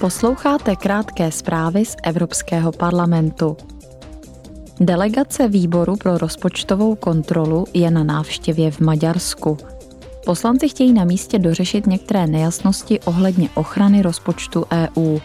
[0.00, 3.56] Posloucháte krátké zprávy z Evropského parlamentu.
[4.80, 9.58] Delegace výboru pro rozpočtovou kontrolu je na návštěvě v Maďarsku.
[10.24, 15.18] Poslanci chtějí na místě dořešit některé nejasnosti ohledně ochrany rozpočtu EU.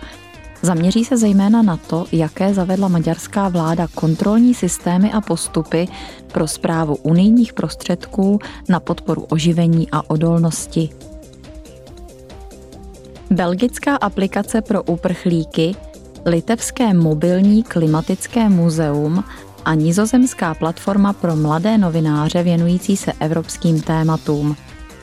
[0.62, 5.88] Zaměří se zejména na to, jaké zavedla maďarská vláda kontrolní systémy a postupy
[6.28, 10.90] pro zprávu unijních prostředků na podporu oživení a odolnosti.
[13.32, 15.76] Belgická aplikace pro uprchlíky,
[16.26, 19.24] litevské mobilní klimatické muzeum
[19.66, 24.56] a nizozemská platforma pro mladé novináře věnující se evropským tématům.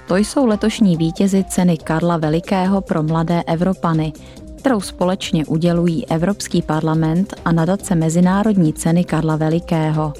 [0.08, 4.12] To jsou letošní vítězi ceny Karla Velikého pro mladé Evropany,
[4.58, 10.12] kterou společně udělují Evropský parlament a nadace Mezinárodní ceny Karla Velikého.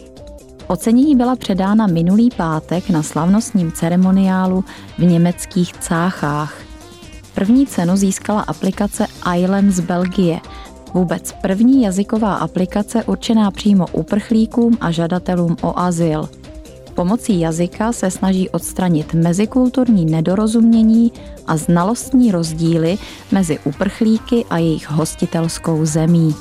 [0.66, 4.64] Ocenění byla předána minulý pátek na slavnostním ceremoniálu
[4.98, 6.67] v německých Cáchách.
[7.38, 9.06] První cenu získala aplikace
[9.36, 10.40] Island z Belgie,
[10.94, 16.28] vůbec první jazyková aplikace určená přímo uprchlíkům a žadatelům o azyl.
[16.94, 21.12] Pomocí jazyka se snaží odstranit mezikulturní nedorozumění
[21.46, 22.98] a znalostní rozdíly
[23.32, 26.34] mezi uprchlíky a jejich hostitelskou zemí.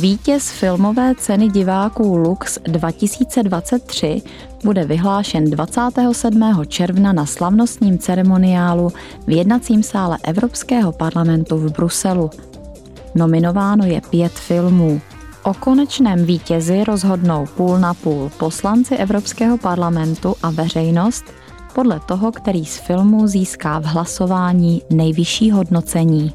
[0.00, 4.22] Vítěz filmové ceny diváků Lux 2023
[4.64, 6.64] bude vyhlášen 27.
[6.68, 8.92] června na slavnostním ceremoniálu
[9.26, 12.30] v jednacím sále Evropského parlamentu v Bruselu.
[13.14, 15.00] Nominováno je pět filmů.
[15.42, 21.24] O konečném vítězi rozhodnou půl na půl poslanci Evropského parlamentu a veřejnost
[21.74, 26.32] podle toho, který z filmů získá v hlasování nejvyšší hodnocení.